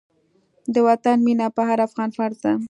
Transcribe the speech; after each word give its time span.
د 0.73 0.75
وطن 0.87 1.17
مينه 1.27 1.45
په 1.55 1.61
هر 1.69 1.79
افغان 1.87 2.09
فرض 2.17 2.37
ده. 2.45 2.53